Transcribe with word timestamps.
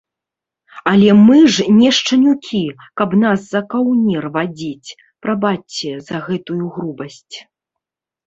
Але 0.91 1.09
мы 1.25 1.35
ж 1.55 1.65
не 1.81 1.89
шчанюкі, 1.97 2.61
каб 3.01 3.09
нас 3.23 3.39
за 3.53 3.61
каўнер 3.75 4.23
вадзіць, 4.39 4.95
прабачце, 5.25 5.91
за 6.07 6.17
гэтую 6.31 6.65
грубасць. 6.79 7.37